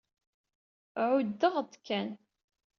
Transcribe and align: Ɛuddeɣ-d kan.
Ɛuddeɣ-d 1.07 1.71
kan. 1.85 2.09